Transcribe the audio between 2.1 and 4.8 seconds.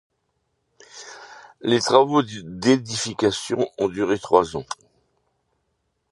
d'édification ont duré trois ans.